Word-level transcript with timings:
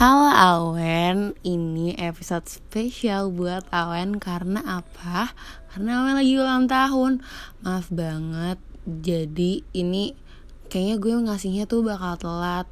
Halo 0.00 0.32
Awen, 0.32 1.36
ini 1.44 1.92
episode 1.92 2.48
spesial 2.48 3.28
buat 3.28 3.68
Awen 3.68 4.16
karena 4.16 4.80
apa? 4.80 5.36
Karena 5.68 6.00
Awen 6.00 6.16
lagi 6.16 6.40
ulang 6.40 6.64
tahun. 6.64 7.20
Maaf 7.60 7.92
banget. 7.92 8.56
Jadi 8.88 9.60
ini 9.76 10.16
kayaknya 10.72 10.96
gue 10.96 11.12
ngasihnya 11.28 11.68
tuh 11.68 11.84
bakal 11.84 12.16
telat 12.16 12.64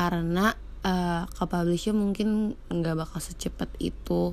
karena 0.00 0.56
uh, 0.80 1.28
ke 1.28 1.44
publisher 1.44 1.92
mungkin 1.92 2.56
nggak 2.72 3.04
bakal 3.04 3.20
secepat 3.20 3.68
itu. 3.76 4.32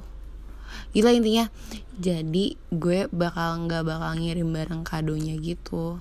Gila 0.95 1.11
intinya. 1.11 1.51
Jadi 1.99 2.55
gue 2.71 3.11
bakal 3.11 3.67
nggak 3.67 3.83
bakal 3.83 4.15
ngirim 4.15 4.47
barang 4.47 4.87
kadonya 4.87 5.35
gitu 5.43 5.99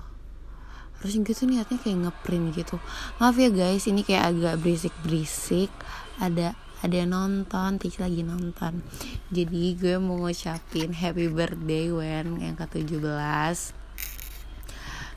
terus 1.03 1.19
gitu 1.19 1.43
niatnya 1.43 1.75
kayak 1.83 1.99
ngeprint 2.07 2.55
gitu. 2.55 2.79
Maaf 3.19 3.35
ya 3.35 3.51
guys 3.51 3.83
ini 3.91 4.07
kayak 4.07 4.31
agak 4.31 4.55
berisik 4.63 4.95
berisik 5.03 5.67
ada 6.15 6.55
ada 6.79 6.95
yang 6.95 7.11
nonton 7.11 7.75
Tis 7.75 7.99
lagi 7.99 8.23
nonton. 8.23 8.79
Jadi 9.27 9.75
gue 9.75 9.99
mau 9.99 10.15
ngucapin 10.23 10.95
happy 10.95 11.27
birthday 11.27 11.91
Wen 11.91 12.39
yang 12.39 12.55
ke 12.55 12.63
17 12.71 13.03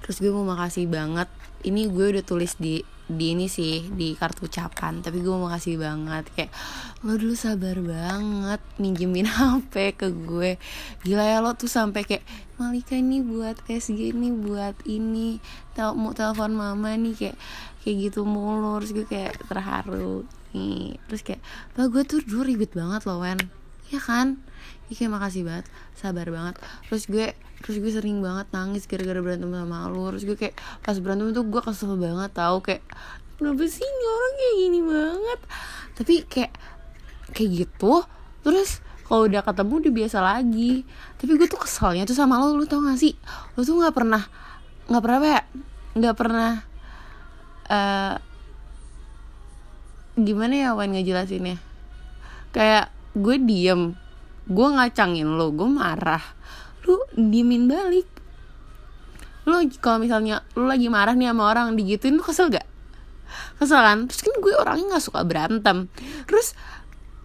terus 0.02 0.18
gue 0.18 0.34
mau 0.34 0.42
makasih 0.42 0.90
banget. 0.90 1.30
Ini 1.62 1.86
gue 1.86 2.18
udah 2.18 2.24
tulis 2.26 2.58
di 2.58 2.82
di 3.06 3.38
ini 3.38 3.46
sih 3.46 3.86
di 3.94 4.18
kartu 4.18 4.50
ucapan. 4.50 5.00
Tapi 5.00 5.22
gue 5.22 5.34
mau 5.34 5.46
kasih 5.46 5.78
banget. 5.78 6.26
Kayak 6.34 6.52
lo 7.06 7.14
dulu 7.14 7.34
sabar 7.38 7.78
banget 7.78 8.60
minjemin 8.82 9.30
HP 9.34 9.94
ke 9.94 10.08
gue. 10.10 10.58
Gila 11.06 11.24
ya 11.24 11.38
lo 11.38 11.54
tuh 11.54 11.70
sampai 11.70 12.02
kayak 12.02 12.26
Malika 12.56 12.96
ini 12.96 13.20
buat 13.20 13.60
SG 13.68 14.16
ini 14.16 14.32
buat 14.32 14.74
ini 14.88 15.38
tel 15.76 15.92
mau 15.92 16.16
telepon 16.16 16.56
mama 16.56 16.96
nih 16.96 17.14
kayak 17.14 17.36
kayak 17.86 17.96
gitu 18.10 18.26
mulu. 18.26 18.82
Terus 18.82 18.92
gue 18.92 19.06
kayak 19.06 19.46
terharu 19.46 20.26
nih. 20.54 20.98
Terus 21.06 21.22
kayak 21.22 21.42
bah 21.78 21.86
gue 21.86 22.02
tuh 22.02 22.20
dulu 22.26 22.42
ribet 22.42 22.74
banget 22.74 23.06
loh 23.06 23.22
Wen 23.22 23.65
ya 23.90 24.00
kan? 24.02 24.40
Iya 24.86 25.02
kayak 25.02 25.12
makasih 25.18 25.42
banget 25.42 25.66
sabar 25.98 26.26
banget. 26.30 26.54
Terus 26.86 27.04
gue 27.10 27.26
terus 27.64 27.76
gue 27.82 27.90
sering 27.90 28.22
banget 28.22 28.46
nangis 28.54 28.86
gara-gara 28.86 29.18
berantem 29.18 29.50
sama 29.50 29.90
lu. 29.90 30.10
Terus 30.14 30.24
gue 30.26 30.36
kayak 30.38 30.54
pas 30.82 30.96
berantem 31.02 31.34
tuh 31.34 31.44
gue 31.46 31.62
kesel 31.62 31.92
banget 31.98 32.30
tau 32.34 32.62
kayak 32.62 32.82
kenapa 33.36 33.62
sih 33.66 33.82
ini 33.82 34.04
orang 34.06 34.34
kayak 34.38 34.54
gini 34.58 34.80
banget? 34.86 35.40
Tapi 35.98 36.14
kayak 36.30 36.52
kayak 37.34 37.50
gitu 37.50 37.94
terus 38.46 38.78
kalau 39.06 39.26
udah 39.26 39.42
ketemu 39.42 39.74
udah 39.82 39.92
biasa 39.94 40.18
lagi. 40.22 40.72
Tapi 41.18 41.30
gue 41.34 41.48
tuh 41.50 41.60
keselnya 41.62 42.02
tuh 42.06 42.14
sama 42.14 42.38
lo 42.42 42.54
lu 42.54 42.66
tau 42.66 42.82
gak 42.82 42.98
sih? 42.98 43.14
Lo 43.58 43.62
tuh 43.66 43.78
nggak 43.78 43.94
pernah 43.94 44.22
nggak 44.86 45.02
pernah 45.02 45.18
apa 45.18 45.28
ya? 45.30 45.42
Nggak 45.96 46.16
pernah 46.18 46.50
uh, 47.70 48.14
gimana 50.14 50.54
ya 50.54 50.68
Wan 50.78 50.94
ngejelasinnya? 50.94 51.58
Kayak 52.54 52.95
gue 53.16 53.36
diem. 53.40 53.96
Gue 54.46 54.68
ngacangin 54.70 55.26
lo 55.40 55.50
gue 55.50 55.66
marah. 55.66 56.22
Lu 56.84 57.00
diemin 57.16 57.66
balik. 57.66 58.06
Lu 59.48 59.58
kalau 59.80 60.04
misalnya 60.04 60.44
lu 60.52 60.68
lagi 60.68 60.92
marah 60.92 61.16
nih 61.16 61.32
sama 61.32 61.48
orang 61.48 61.74
digituin 61.74 62.14
lu 62.14 62.22
kesel 62.22 62.52
gak? 62.52 62.66
Kesel 63.56 63.80
kan? 63.80 63.98
Terus 64.06 64.20
kan 64.20 64.34
gue 64.38 64.52
orangnya 64.54 64.84
nggak 64.96 65.04
suka 65.04 65.24
berantem. 65.24 65.88
Terus 66.28 66.52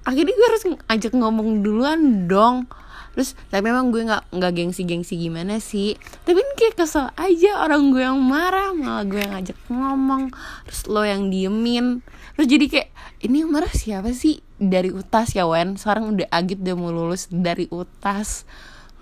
akhirnya 0.07 0.33
gue 0.33 0.47
harus 0.47 0.63
ajak 0.89 1.13
ngomong 1.13 1.61
duluan 1.61 2.25
dong 2.25 2.65
terus 3.11 3.35
tapi 3.51 3.67
memang 3.67 3.91
gue 3.91 4.07
nggak 4.07 4.31
nggak 4.31 4.51
gengsi 4.55 4.81
gengsi 4.87 5.19
gimana 5.19 5.59
sih? 5.59 5.99
Tapi 6.23 6.39
kayak 6.55 6.77
kesel 6.79 7.11
aja 7.17 7.51
orang 7.63 7.91
gue 7.91 8.03
yang 8.05 8.21
marah 8.21 8.71
malah 8.71 9.03
gue 9.03 9.19
yang 9.19 9.33
ngajak 9.35 9.57
ngomong 9.67 10.31
terus 10.69 10.81
lo 10.87 11.03
yang 11.03 11.27
diemin. 11.27 12.05
Terus 12.37 12.47
jadi 12.47 12.65
kayak 12.71 12.89
ini 13.27 13.43
yang 13.43 13.51
marah 13.51 13.73
siapa 13.73 14.13
sih? 14.15 14.39
Dari 14.61 14.93
utas 14.93 15.33
ya 15.35 15.49
Wen. 15.49 15.75
Sekarang 15.75 16.15
udah 16.15 16.29
agit 16.29 16.61
udah 16.61 16.75
mau 16.77 16.93
lulus 16.93 17.27
dari 17.29 17.65
utas. 17.73 18.45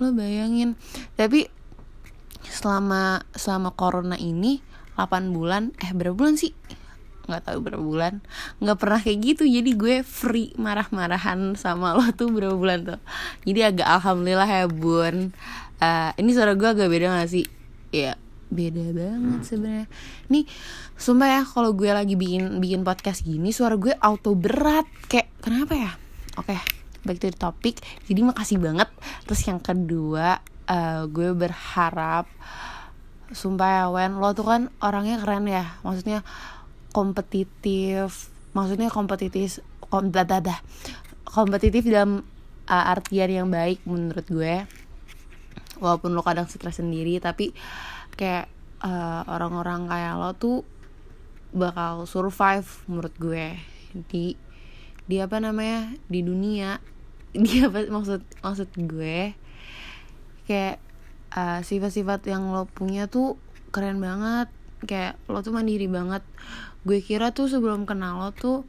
Lo 0.01 0.15
bayangin. 0.15 0.79
Tapi 1.19 1.51
selama 2.47 3.21
selama 3.35 3.75
corona 3.75 4.15
ini 4.15 4.63
8 4.95 5.35
bulan 5.35 5.71
eh 5.79 5.91
berapa 5.95 6.15
bulan 6.15 6.35
sih 6.35 6.51
nggak 7.27 7.43
tahu 7.49 7.57
berapa 7.59 7.83
bulan. 7.83 8.23
Nggak 8.63 8.77
pernah 8.79 8.99
kayak 9.01 9.19
gitu 9.19 9.43
jadi 9.49 9.71
gue 9.75 9.95
free 10.05 10.55
marah-marahan 10.55 11.57
sama 11.59 11.97
lo 11.97 12.07
tuh 12.15 12.31
berapa 12.31 12.55
bulan 12.55 12.95
tuh. 12.95 12.99
Jadi 13.43 13.59
agak 13.65 13.87
alhamdulillah 13.99 14.49
ya 14.49 14.65
bun. 14.69 15.35
Uh, 15.79 16.11
ini 16.19 16.35
suara 16.35 16.55
gue 16.59 16.67
agak 16.67 16.91
beda 16.91 17.07
gak 17.19 17.31
sih? 17.31 17.47
Ya 17.91 18.19
beda 18.49 18.81
banget 18.91 19.41
sebenarnya. 19.45 19.87
Nih 20.33 20.43
sumpah 20.97 21.29
ya 21.29 21.41
kalau 21.45 21.71
gue 21.77 21.89
lagi 21.89 22.17
bikin 22.17 22.57
bikin 22.57 22.81
podcast 22.81 23.21
gini 23.21 23.53
suara 23.53 23.77
gue 23.77 23.93
auto 24.01 24.33
berat. 24.33 24.89
Kayak 25.05 25.29
kenapa 25.39 25.73
ya? 25.77 25.91
Oke 26.37 26.57
okay, 26.57 26.59
back 27.05 27.17
to 27.21 27.29
the 27.29 27.37
topic. 27.37 27.79
Jadi 28.09 28.21
makasih 28.25 28.57
banget. 28.57 28.89
Terus 29.29 29.41
yang 29.45 29.61
kedua 29.61 30.41
uh, 30.65 31.05
gue 31.05 31.29
berharap 31.37 32.25
sumpah 33.29 33.69
ya 33.69 33.85
Wen 33.93 34.17
lo 34.17 34.33
tuh 34.33 34.45
kan 34.49 34.61
orangnya 34.81 35.21
keren 35.21 35.45
ya. 35.45 35.77
Maksudnya 35.85 36.25
kompetitif 36.89 38.33
maksudnya 38.53 38.89
kompetitif 38.89 39.61
kom 39.89 40.09
kompetitif 41.29 41.85
dalam 41.85 42.25
uh, 42.69 42.85
artian 42.93 43.29
yang 43.29 43.47
baik 43.49 43.81
menurut 43.85 44.25
gue. 44.29 44.65
Walaupun 45.79 46.11
lo 46.13 46.21
kadang 46.25 46.49
stres 46.49 46.81
sendiri 46.81 47.17
tapi 47.21 47.53
kayak 48.13 48.51
uh, 48.83 49.23
orang-orang 49.29 49.87
kayak 49.87 50.13
lo 50.19 50.31
tuh 50.35 50.57
bakal 51.53 52.05
survive 52.05 52.67
menurut 52.85 53.15
gue. 53.17 53.57
Di 54.09 54.37
di 55.09 55.17
apa 55.17 55.41
namanya? 55.41 55.93
Di 56.05 56.21
dunia. 56.21 56.77
Dia 57.33 57.69
apa 57.69 57.85
maksud 57.89 58.21
maksud 58.41 58.69
gue 58.73 59.37
kayak 60.49 60.81
uh, 61.37 61.61
sifat-sifat 61.61 62.25
yang 62.25 62.49
lo 62.49 62.65
punya 62.65 63.05
tuh 63.05 63.37
keren 63.69 64.01
banget 64.01 64.49
kayak 64.83 65.19
lo 65.27 65.43
tuh 65.43 65.51
mandiri 65.51 65.87
banget. 65.91 66.23
Gue 66.87 67.03
kira 67.03 67.35
tuh 67.35 67.51
sebelum 67.51 67.83
kenal 67.83 68.19
lo 68.23 68.29
tuh 68.31 68.63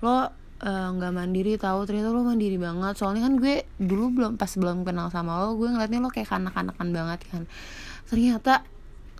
lo 0.00 0.32
nggak 0.60 1.12
uh, 1.12 1.16
mandiri 1.16 1.56
tahu 1.56 1.88
ternyata 1.88 2.12
lo 2.12 2.24
mandiri 2.24 2.56
banget. 2.56 2.96
Soalnya 2.96 3.28
kan 3.28 3.40
gue 3.40 3.64
dulu 3.80 4.12
belum 4.12 4.32
pas 4.36 4.52
belum 4.52 4.84
kenal 4.84 5.08
sama 5.12 5.40
lo 5.44 5.56
gue 5.56 5.68
ngeliatnya 5.68 6.00
lo 6.00 6.12
kayak 6.12 6.28
kanak-kanakan 6.28 6.88
banget 6.92 7.20
kan. 7.28 7.42
Ternyata 8.08 8.64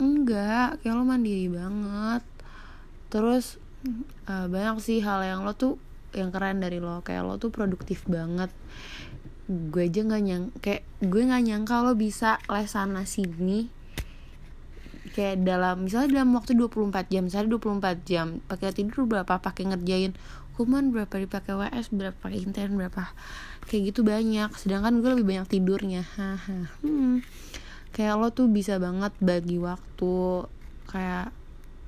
enggak 0.01 0.81
kayak 0.81 0.95
lo 0.97 1.05
mandiri 1.05 1.49
banget. 1.53 2.25
Terus 3.13 3.61
uh, 4.29 4.47
banyak 4.49 4.81
sih 4.81 5.01
hal 5.05 5.25
yang 5.25 5.45
lo 5.45 5.53
tuh 5.57 5.77
yang 6.17 6.33
keren 6.33 6.61
dari 6.61 6.81
lo. 6.81 7.05
Kayak 7.05 7.29
lo 7.29 7.35
tuh 7.37 7.53
produktif 7.53 8.05
banget. 8.09 8.49
Gue 9.51 9.91
aja 9.91 10.07
nggak 10.07 10.23
nyang 10.23 10.45
kayak 10.63 10.87
gue 11.03 11.23
nggak 11.27 11.43
nyangka 11.43 11.83
lo 11.83 11.99
bisa 11.99 12.39
les 12.49 12.71
sana 12.71 13.03
sini 13.03 13.80
kayak 15.21 15.45
dalam 15.45 15.85
misalnya 15.85 16.25
dalam 16.25 16.33
waktu 16.33 16.57
24 16.57 17.13
jam 17.13 17.29
misalnya 17.29 17.61
24 17.61 18.09
jam 18.09 18.41
pakai 18.49 18.73
tidur 18.73 19.05
berapa 19.05 19.37
pakai 19.37 19.69
ngerjain 19.69 20.17
kuman 20.57 20.89
berapa 20.89 21.13
dipakai 21.21 21.57
WS 21.57 21.93
berapa 21.93 22.27
intern 22.33 22.81
berapa 22.81 23.13
kayak 23.71 23.95
gitu 23.95 24.01
banyak. 24.05 24.51
Sedangkan 24.61 25.01
gue 25.01 25.11
lebih 25.17 25.27
banyak 25.33 25.47
tidurnya. 25.49 26.05
Haha. 26.19 26.69
Hmm. 26.83 27.25
Kayak 27.97 28.15
lo 28.21 28.29
tuh 28.29 28.51
bisa 28.51 28.77
banget 28.77 29.15
bagi 29.25 29.57
waktu 29.57 30.45
kayak 30.91 31.33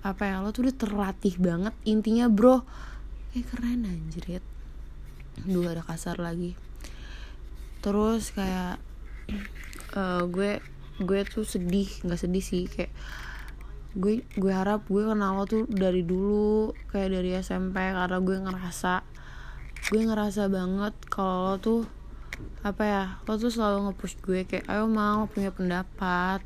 apa 0.02 0.22
ya 0.24 0.40
lo 0.40 0.56
tuh 0.56 0.70
udah 0.70 0.76
terlatih 0.78 1.36
banget. 1.36 1.74
Intinya 1.84 2.32
bro 2.32 2.64
eh 3.36 3.44
keren 3.44 3.84
anjrit. 3.84 4.40
Dua 5.44 5.76
ada 5.76 5.84
kasar 5.84 6.16
lagi. 6.16 6.56
Terus 7.84 8.30
kayak 8.32 8.80
uh, 9.98 10.24
gue 10.34 10.64
gue 11.02 11.20
tuh 11.26 11.44
sedih 11.44 11.90
nggak 12.06 12.20
sedih 12.20 12.44
sih 12.44 12.64
kayak 12.70 12.94
gue 13.92 14.24
gue 14.38 14.52
harap 14.52 14.88
gue 14.88 15.04
kenal 15.04 15.36
lo 15.36 15.44
tuh 15.44 15.68
dari 15.68 16.00
dulu 16.00 16.72
kayak 16.88 17.12
dari 17.12 17.30
SMP 17.36 17.76
karena 17.76 18.18
gue 18.24 18.36
ngerasa 18.40 19.04
gue 19.92 20.00
ngerasa 20.00 20.48
banget 20.48 20.94
kalau 21.12 21.52
lo 21.52 21.56
tuh 21.60 21.82
apa 22.62 22.82
ya 22.86 23.04
lo 23.26 23.34
tuh 23.36 23.50
selalu 23.50 23.90
ngepush 23.90 24.16
gue 24.22 24.40
kayak 24.46 24.66
ayo 24.70 24.86
mau 24.86 25.26
punya 25.30 25.50
pendapat. 25.50 26.40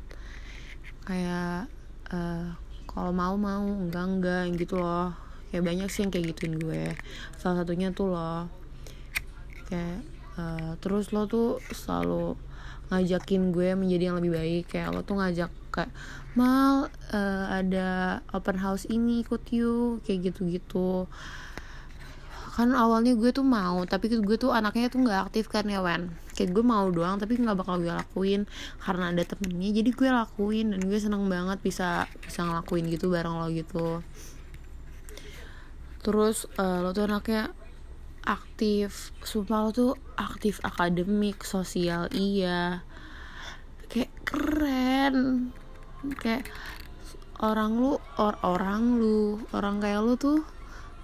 Kayak 1.07 1.71
uh, 2.11 2.57
kalau 2.89 3.13
mau 3.13 3.37
mau 3.37 3.63
enggak 3.63 4.05
enggak 4.05 4.43
gitu 4.57 4.81
loh. 4.81 5.13
Kayak 5.53 5.63
banyak 5.63 5.87
sih 5.87 6.03
yang 6.03 6.11
kayak 6.11 6.25
gituin 6.35 6.55
gue. 6.59 6.85
Salah 7.39 7.63
satunya 7.63 7.93
tuh 7.93 8.11
lo. 8.11 8.49
Kayak 9.69 10.03
uh, 10.37 10.77
terus 10.79 11.11
lo 11.11 11.25
tuh 11.25 11.59
selalu 11.73 12.37
ngajakin 12.87 13.51
gue 13.51 13.75
menjadi 13.75 14.03
yang 14.11 14.17
lebih 14.21 14.33
baik. 14.33 14.63
Kayak 14.71 14.95
lo 14.95 15.01
tuh 15.03 15.19
ngajak 15.19 15.51
kayak 15.73 15.91
mal 16.33 16.87
uh, 17.11 17.45
ada 17.51 18.21
open 18.31 18.57
house 18.61 18.87
ini 18.87 19.25
ikut 19.25 19.43
yuk 19.51 20.05
kayak 20.07 20.31
gitu-gitu. 20.31 21.09
Kan 22.57 22.73
awalnya 22.73 23.13
gue 23.13 23.29
tuh 23.29 23.45
mau 23.45 23.85
tapi 23.85 24.09
gue 24.09 24.37
tuh 24.39 24.49
anaknya 24.49 24.89
tuh 24.89 25.05
nggak 25.05 25.29
aktif 25.29 25.45
kan 25.51 25.67
ya 25.67 25.83
Wen. 25.83 26.09
Kayak 26.33 26.57
gue 26.57 26.63
mau 26.65 26.89
doang 26.89 27.21
tapi 27.21 27.37
nggak 27.37 27.57
bakal 27.59 27.77
gue 27.83 27.93
lakuin. 27.93 28.49
Karena 28.81 29.13
ada 29.13 29.23
temennya 29.27 29.69
jadi 29.83 29.89
gue 29.93 30.09
lakuin. 30.09 30.73
Dan 30.73 30.81
gue 30.87 30.97
seneng 30.97 31.27
banget 31.27 31.61
bisa 31.61 32.09
bisa 32.23 32.47
ngelakuin 32.47 32.89
gitu 32.89 33.13
bareng 33.13 33.35
lo 33.37 33.47
gitu. 33.53 34.01
Terus 36.01 36.47
uh, 36.55 36.81
lo 36.81 36.95
tuh 36.95 37.05
anaknya 37.05 37.51
aktif. 38.27 39.15
Sumpah 39.23 39.63
lo 39.63 39.69
tuh 39.71 39.93
aktif 40.19 40.59
akademik 40.61 41.47
sosial 41.47 42.11
iya. 42.11 42.83
Kayak 43.87 44.11
keren. 44.27 45.17
Kayak 46.19 46.51
orang 47.39 47.79
lu 47.79 47.95
or 48.19 48.35
orang 48.43 48.99
lu 48.99 49.39
orang 49.53 49.79
kayak 49.79 50.03
lu 50.03 50.19
tuh 50.19 50.43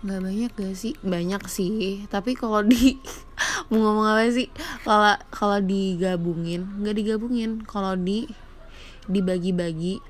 nggak 0.04 0.20
banyak 0.20 0.52
gak 0.52 0.76
sih? 0.76 0.94
Banyak 1.00 1.48
sih. 1.48 2.04
Tapi 2.12 2.36
kalau 2.36 2.60
di 2.60 3.00
mau 3.72 3.80
ngomong 3.80 4.08
apa 4.12 4.28
sih? 4.28 4.52
Kalau 4.84 5.16
kalau 5.32 5.58
digabungin 5.64 6.84
nggak 6.84 6.96
digabungin. 7.00 7.64
Kalau 7.64 7.96
di 7.96 8.28
dibagi-bagi. 9.08 10.04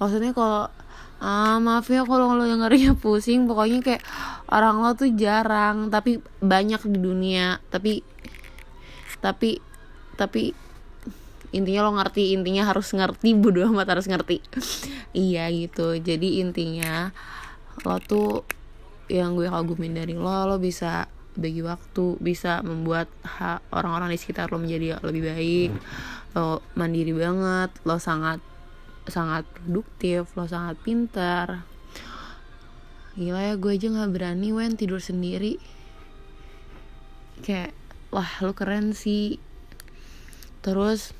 Maksudnya 0.00 0.32
kalau 0.32 0.72
ah 1.18 1.58
maaf 1.58 1.90
ya 1.90 2.06
kalau 2.08 2.32
lo 2.32 2.48
yang 2.48 2.64
ngerinya 2.64 2.96
pusing. 2.96 3.44
Pokoknya 3.44 3.84
kayak 3.84 4.02
orang 4.48 4.80
lo 4.80 4.96
tuh 4.96 5.12
jarang 5.12 5.92
tapi 5.92 6.20
banyak 6.40 6.80
di 6.88 6.98
dunia. 6.98 7.60
Tapi 7.68 8.00
tapi 9.18 9.58
tapi 10.18 10.54
intinya 11.48 11.88
lo 11.88 11.96
ngerti 11.96 12.36
intinya 12.36 12.68
harus 12.68 12.92
ngerti 12.92 13.32
bodo 13.36 13.64
amat 13.68 13.98
harus 13.98 14.06
ngerti. 14.08 14.40
Iya 15.16 15.48
gitu. 15.50 15.96
Jadi 15.96 16.44
intinya 16.44 17.10
lo 17.82 17.96
tuh 18.04 18.44
yang 19.08 19.32
gue 19.34 19.48
kagumin 19.48 19.96
dari 19.96 20.12
lo 20.12 20.44
lo 20.44 20.60
bisa 20.60 21.08
bagi 21.38 21.62
waktu 21.64 22.18
bisa 22.20 22.60
membuat 22.60 23.08
orang-orang 23.72 24.12
di 24.12 24.18
sekitar 24.20 24.52
lo 24.52 24.60
menjadi 24.60 25.00
lebih 25.00 25.22
baik. 25.24 25.70
Lo 26.36 26.60
mandiri 26.76 27.16
banget 27.16 27.72
lo 27.88 27.96
sangat 27.96 28.44
sangat 29.08 29.48
produktif 29.48 30.28
lo 30.36 30.44
sangat 30.44 30.76
pintar 30.84 31.64
gila 33.18 33.50
ya 33.50 33.54
gue 33.58 33.74
aja 33.74 33.90
nggak 33.90 34.12
berani 34.14 34.54
wen 34.54 34.78
tidur 34.78 35.02
sendiri. 35.02 35.58
Kayak 37.42 37.74
wah 38.14 38.30
lo 38.46 38.54
keren 38.54 38.94
sih. 38.94 39.42
Terus 40.62 41.10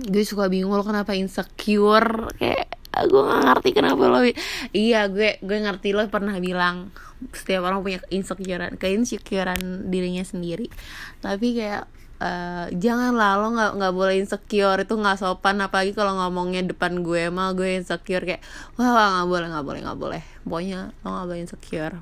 gue 0.00 0.24
suka 0.24 0.48
bingung 0.48 0.72
lo 0.72 0.80
kenapa 0.80 1.12
insecure? 1.12 2.32
Kayak 2.40 2.72
gue 2.94 3.22
gak 3.26 3.42
ngerti 3.42 3.70
kenapa 3.74 4.06
lo 4.06 4.22
iya 4.70 5.10
gue 5.10 5.42
gue 5.42 5.58
ngerti 5.66 5.90
lo 5.92 6.06
pernah 6.06 6.38
bilang 6.38 6.94
setiap 7.34 7.66
orang 7.66 7.82
punya 7.82 7.98
insecurean 8.14 8.78
keinsecurean 8.80 9.92
dirinya 9.92 10.24
sendiri. 10.24 10.72
Tapi 11.20 11.58
kayak 11.58 11.84
uh, 12.20 12.66
janganlah 12.74 13.40
lo 13.40 13.54
nggak 13.54 13.72
nggak 13.80 13.94
boleh 13.94 14.14
insecure. 14.20 14.78
Itu 14.82 14.94
nggak 14.98 15.18
sopan 15.22 15.62
apalagi 15.62 15.96
kalau 15.96 16.18
ngomongnya 16.18 16.66
depan 16.66 17.02
gue 17.02 17.30
mal 17.32 17.56
gue 17.56 17.80
insecure 17.80 18.22
kayak 18.22 18.42
wah 18.76 19.22
nggak 19.22 19.28
boleh 19.30 19.46
nggak 19.50 19.64
boleh 19.64 19.80
nggak 19.82 19.98
boleh. 19.98 20.22
Pokoknya 20.44 20.94
lo 21.02 21.08
nggak 21.08 21.26
boleh 21.30 21.40
insecure. 21.42 21.96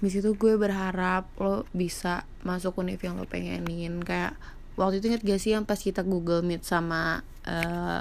Di 0.00 0.08
situ 0.08 0.32
gue 0.32 0.54
berharap 0.56 1.28
lo 1.36 1.68
bisa 1.76 2.24
masuk 2.42 2.80
univ 2.80 2.98
yang 3.04 3.20
lo 3.20 3.28
pengenin. 3.28 4.00
Kayak 4.00 4.34
waktu 4.80 5.02
itu 5.02 5.12
inget 5.12 5.22
gak 5.26 5.40
sih 5.42 5.52
yang 5.52 5.68
pas 5.68 5.76
kita 5.76 6.00
Google 6.00 6.40
Meet 6.40 6.64
sama 6.64 7.20
uh, 7.44 8.00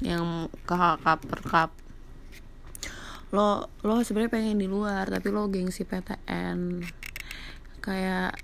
yang 0.00 0.48
kakak 0.64 1.26
perkap 1.26 1.70
lo 3.30 3.70
lo 3.86 4.02
sebenarnya 4.02 4.32
pengen 4.32 4.58
di 4.58 4.66
luar 4.66 5.06
tapi 5.06 5.30
lo 5.30 5.46
gengsi 5.46 5.86
PTN 5.86 6.82
kayak 7.78 8.34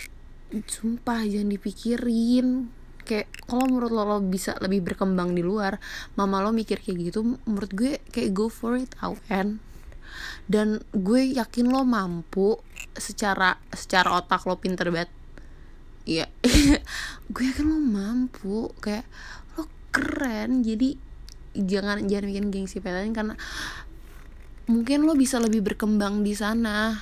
sumpah 0.66 1.26
jangan 1.26 1.50
dipikirin. 1.50 2.70
Kayak 3.06 3.30
kalau 3.46 3.70
menurut 3.70 3.92
lo 3.94 4.02
lo 4.02 4.18
bisa 4.18 4.58
lebih 4.58 4.82
berkembang 4.82 5.30
di 5.30 5.42
luar 5.42 5.78
mama 6.18 6.42
lo 6.42 6.50
mikir 6.50 6.82
kayak 6.82 7.14
gitu 7.14 7.38
menurut 7.46 7.70
gue 7.70 8.02
kayak 8.10 8.34
go 8.34 8.50
for 8.50 8.74
it 8.74 8.90
awen 8.98 9.62
dan 10.50 10.82
gue 10.90 11.38
yakin 11.38 11.70
lo 11.70 11.86
mampu 11.86 12.58
secara 12.94 13.58
secara 13.70 14.18
otak 14.18 14.46
lo 14.46 14.58
pinter 14.58 14.90
banget. 14.90 15.10
Iya. 16.06 16.30
Gue 17.34 17.50
yakin 17.50 17.66
lo 17.66 17.78
mampu. 17.82 18.70
Kayak 18.78 19.10
lo 19.58 19.66
keren. 19.90 20.62
Jadi 20.62 20.94
jangan 21.58 22.06
jangan 22.06 22.26
bikin 22.30 22.46
gengsi 22.54 22.78
PTN 22.78 23.10
karena 23.10 23.34
mungkin 24.70 25.06
lo 25.06 25.18
bisa 25.18 25.42
lebih 25.42 25.62
berkembang 25.62 26.22
di 26.22 26.34
sana 26.34 26.94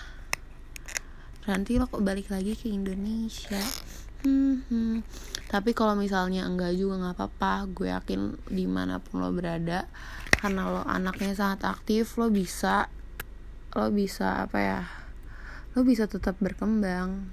nanti 1.44 1.76
lo 1.76 1.84
kok 1.84 2.00
balik 2.00 2.32
lagi 2.32 2.56
ke 2.56 2.72
Indonesia. 2.72 3.60
Hmm, 4.24 5.04
tapi 5.52 5.76
kalau 5.76 5.92
misalnya 5.92 6.48
enggak 6.48 6.72
juga 6.80 6.96
nggak 6.96 7.16
apa-apa. 7.20 7.68
Gue 7.68 7.92
yakin 7.92 8.40
di 8.48 8.64
mana 8.64 8.96
pun 8.96 9.20
lo 9.20 9.28
berada 9.28 9.84
karena 10.40 10.72
lo 10.72 10.80
anaknya 10.84 11.36
sangat 11.36 11.64
aktif 11.68 12.16
lo 12.20 12.32
bisa 12.32 12.88
lo 13.76 13.88
bisa 13.92 14.44
apa 14.44 14.58
ya 14.60 14.80
lo 15.76 15.84
bisa 15.84 16.08
tetap 16.08 16.40
berkembang. 16.40 17.28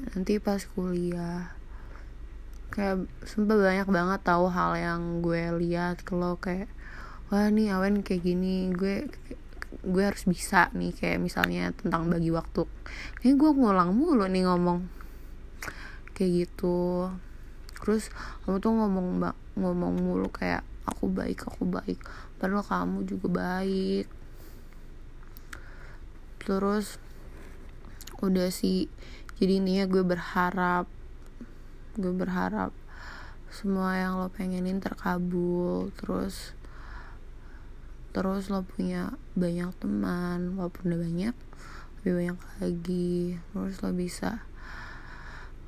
Nanti 0.00 0.40
pas 0.40 0.64
kuliah 0.64 1.52
kayak 2.72 3.08
sumpah 3.24 3.56
banyak 3.56 3.88
banget 3.88 4.20
tahu 4.24 4.48
hal 4.48 4.76
yang 4.76 5.20
gue 5.20 5.52
lihat 5.60 6.04
kalau 6.04 6.36
kayak 6.40 6.68
wah 7.28 7.52
nih 7.52 7.76
awen 7.76 8.00
kayak 8.00 8.24
gini. 8.24 8.72
Gue 8.72 9.04
gue 9.86 10.02
harus 10.02 10.24
bisa 10.26 10.70
nih 10.74 10.94
kayak 10.94 11.18
misalnya 11.22 11.70
tentang 11.74 12.10
bagi 12.10 12.30
waktu. 12.34 12.66
Kayak 13.22 13.36
gue 13.38 13.50
ngulang 13.54 13.90
mulu 13.94 14.26
nih 14.26 14.46
ngomong 14.46 14.86
kayak 16.16 16.46
gitu. 16.46 17.10
Terus 17.76 18.08
kamu 18.42 18.56
tuh 18.58 18.72
ngomong 18.72 19.06
ngomong 19.54 19.94
mulu 20.00 20.32
kayak 20.32 20.64
aku 20.88 21.12
baik 21.12 21.44
aku 21.44 21.68
baik. 21.68 22.00
Padahal 22.40 22.64
kamu 22.64 23.04
juga 23.04 23.28
baik. 23.28 24.06
Terus 26.40 26.96
udah 28.24 28.48
sih 28.48 28.88
jadi 29.36 29.60
ini 29.60 29.84
ya 29.84 29.84
gue 29.84 30.00
berharap 30.00 30.88
gue 32.00 32.12
berharap 32.16 32.72
semua 33.52 33.96
yang 34.00 34.16
lo 34.20 34.32
pengenin 34.32 34.80
terkabul. 34.80 35.92
Terus 36.00 36.55
terus 38.16 38.48
lo 38.48 38.64
punya 38.64 39.12
banyak 39.36 39.76
teman 39.76 40.56
walaupun 40.56 40.88
udah 40.88 41.00
banyak 41.04 41.36
lebih 42.00 42.12
banyak 42.16 42.38
lagi. 42.64 43.36
Terus 43.52 43.76
lo 43.84 43.92
bisa 43.92 44.40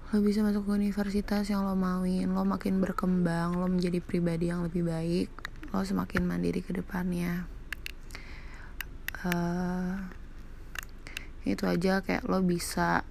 lo 0.09 0.25
bisa 0.25 0.41
masuk 0.41 0.65
ke 0.65 0.73
universitas 0.73 1.45
yang 1.53 1.69
lo 1.69 1.77
mauin. 1.77 2.33
Lo 2.33 2.49
makin 2.49 2.81
berkembang 2.81 3.61
lo 3.61 3.69
menjadi 3.69 4.01
pribadi 4.01 4.49
yang 4.49 4.65
lebih 4.65 4.89
baik 4.89 5.29
lo 5.69 5.85
semakin 5.85 6.25
mandiri 6.25 6.65
ke 6.65 6.73
depannya. 6.73 7.45
Uh, 9.21 10.09
itu 11.45 11.69
aja 11.69 12.01
kayak 12.01 12.25
lo 12.25 12.41
bisa 12.41 13.05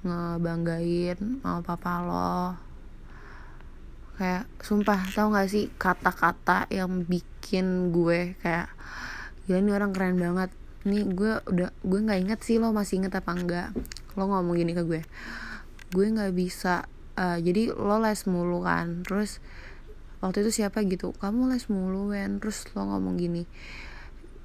ngebanggain 0.00 1.44
sama 1.44 1.60
papa 1.60 1.92
lo 2.08 2.67
kayak 4.18 4.50
sumpah 4.58 4.98
tau 5.14 5.30
gak 5.30 5.48
sih 5.48 5.70
kata-kata 5.78 6.66
yang 6.74 7.06
bikin 7.06 7.94
gue 7.94 8.34
kayak 8.42 8.68
gila 9.46 9.58
ini 9.62 9.70
orang 9.72 9.94
keren 9.94 10.18
banget. 10.18 10.50
Nih 10.84 11.06
gue 11.06 11.40
udah 11.46 11.70
gue 11.70 11.98
nggak 12.02 12.20
inget 12.20 12.40
sih 12.42 12.58
lo 12.58 12.74
masih 12.74 13.00
inget 13.00 13.14
apa 13.14 13.30
enggak. 13.32 13.70
Lo 14.18 14.26
ngomong 14.26 14.58
gini 14.58 14.74
ke 14.74 14.82
gue 14.82 15.02
gue 15.88 16.04
nggak 16.04 16.36
bisa 16.36 16.84
uh, 17.16 17.38
jadi 17.40 17.72
lo 17.72 17.96
les 18.04 18.20
mulu 18.28 18.60
kan 18.60 19.00
terus 19.08 19.40
waktu 20.20 20.44
itu 20.44 20.60
siapa 20.60 20.84
gitu 20.84 21.16
kamu 21.16 21.48
les 21.54 21.64
mulu 21.72 22.12
wen. 22.12 22.42
Terus 22.42 22.68
lo 22.76 22.84
ngomong 22.84 23.16
gini 23.16 23.48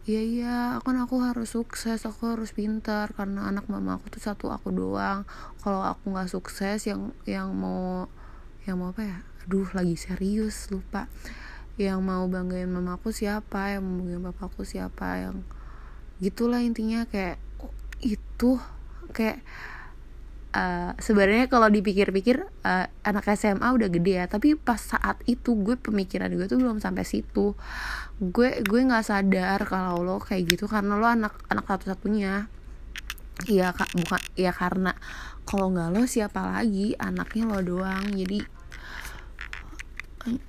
iya 0.04 0.20
iya 0.20 0.58
kan 0.84 1.00
aku 1.00 1.24
harus 1.24 1.56
sukses 1.56 2.04
aku 2.04 2.36
harus 2.36 2.52
pintar 2.52 3.16
karena 3.16 3.48
anak 3.48 3.72
mama 3.72 3.96
aku 3.96 4.12
tuh 4.12 4.24
satu 4.24 4.52
aku 4.52 4.72
doang. 4.72 5.24
Kalau 5.64 5.84
aku 5.84 6.12
nggak 6.12 6.28
sukses 6.32 6.84
yang 6.88 7.16
yang 7.24 7.56
mau 7.56 8.12
yang 8.64 8.80
mau 8.80 8.96
apa 8.96 9.04
ya? 9.04 9.18
Aduh 9.46 9.68
lagi 9.76 9.96
serius 10.00 10.72
lupa. 10.72 11.12
Yang 11.76 12.00
mau 12.06 12.24
banggain 12.30 12.70
mama 12.70 12.96
aku 12.96 13.12
siapa? 13.12 13.76
Yang 13.76 13.84
mau 13.84 13.94
banggain 14.00 14.24
papaku 14.24 14.64
siapa? 14.64 15.08
Yang 15.20 15.44
gitulah 16.24 16.62
intinya 16.64 17.04
kayak 17.10 17.42
oh, 17.60 17.74
itu? 18.00 18.62
Kayak 19.12 19.44
uh, 20.56 20.96
sebenarnya 21.02 21.52
kalau 21.52 21.68
dipikir-pikir 21.68 22.46
uh, 22.64 22.88
anak 23.04 23.26
SMA 23.36 23.68
udah 23.68 23.90
gede 23.92 24.24
ya 24.24 24.26
tapi 24.30 24.56
pas 24.56 24.80
saat 24.80 25.20
itu 25.26 25.58
gue 25.60 25.76
pemikiran 25.76 26.32
gue 26.32 26.48
tuh 26.48 26.62
belum 26.62 26.80
sampai 26.80 27.04
situ. 27.04 27.58
Gue 28.22 28.64
gue 28.64 28.80
nggak 28.80 29.04
sadar 29.04 29.60
kalau 29.68 30.00
lo 30.06 30.18
kayak 30.24 30.56
gitu 30.56 30.72
karena 30.72 30.96
lo 30.96 31.10
anak 31.10 31.36
anak 31.52 31.66
satu-satunya 31.68 32.48
iya 33.50 33.74
kak. 33.74 33.92
Bukan 33.98 34.22
ya 34.38 34.52
karena 34.54 34.96
kalau 35.44 35.74
nggak 35.74 35.90
lo 35.94 36.04
siapa 36.06 36.42
lagi? 36.44 36.94
Anaknya 36.98 37.50
lo 37.50 37.60
doang. 37.62 38.06
Jadi 38.14 38.40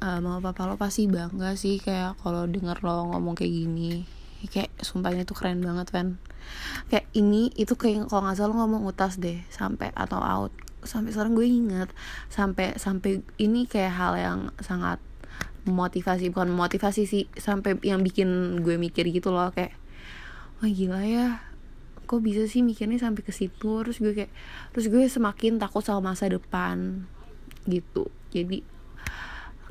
uh, 0.03 0.19
mama 0.23 0.39
papa 0.39 0.69
lo 0.71 0.79
pasti 0.79 1.11
bangga 1.11 1.59
sih 1.59 1.83
kayak 1.83 2.21
kalau 2.23 2.47
denger 2.47 2.79
lo 2.85 3.11
ngomong 3.15 3.35
kayak 3.35 3.53
gini. 3.53 4.05
Kayak 4.45 4.77
sumpahnya 4.85 5.25
tuh 5.25 5.37
keren 5.41 5.65
banget 5.65 5.89
kan 5.89 6.09
kayak 6.93 7.09
ini 7.17 7.49
itu 7.57 7.73
kayak 7.73 8.13
kalau 8.13 8.29
nggak 8.29 8.37
salah 8.37 8.57
ngomong 8.61 8.85
utas 8.85 9.17
deh 9.17 9.41
sampai 9.49 9.89
atau 9.97 10.21
out. 10.21 10.53
Sampai 10.85 11.17
sekarang 11.17 11.33
gue 11.33 11.49
inget 11.49 11.89
sampai 12.29 12.77
sampai 12.77 13.25
ini 13.41 13.65
kayak 13.65 13.93
hal 13.97 14.13
yang 14.21 14.41
sangat 14.61 15.01
motivasi 15.65 16.29
bukan 16.29 16.53
motivasi 16.53 17.09
sih 17.09 17.25
sampai 17.41 17.81
yang 17.81 18.05
bikin 18.05 18.61
gue 18.61 18.77
mikir 18.77 19.09
gitu 19.09 19.33
loh 19.33 19.49
kayak 19.49 19.73
wah 20.61 20.69
gila 20.69 21.01
ya 21.01 21.41
kok 22.05 22.21
bisa 22.23 22.47
sih 22.47 22.61
mikirnya 22.61 23.01
sampai 23.01 23.25
ke 23.25 23.33
situ 23.33 23.83
terus 23.83 23.99
gue 23.99 24.13
kayak 24.13 24.33
terus 24.73 24.87
gue 24.93 25.03
semakin 25.09 25.59
takut 25.59 25.83
sama 25.83 26.13
masa 26.15 26.29
depan 26.31 27.05
gitu 27.69 28.09
jadi 28.31 28.63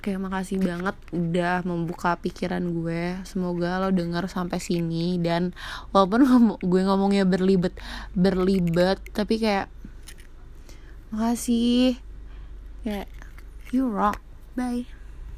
Oke, 0.03 0.19
makasih 0.19 0.59
banget 0.59 0.99
udah 1.15 1.63
membuka 1.63 2.19
pikiran 2.19 2.59
gue. 2.59 3.23
Semoga 3.23 3.79
lo 3.79 3.87
denger 3.87 4.27
sampai 4.27 4.59
sini 4.59 5.15
dan 5.15 5.55
walaupun 5.95 6.27
gue 6.75 6.81
ngomongnya 6.83 7.23
berlibet, 7.23 7.71
berlibet, 8.11 8.99
tapi 9.15 9.39
kayak 9.39 9.71
makasih. 11.07 11.95
Kayak 12.83 13.07
you 13.71 13.87
rock. 13.87 14.19
Bye. 14.59 15.02